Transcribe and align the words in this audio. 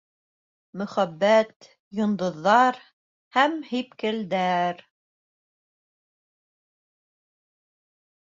Мөхәббәт, 0.81 1.67
йондоҙҙар 1.97 2.79
һәм... 3.37 3.59
һипкелдәр! 3.73 4.81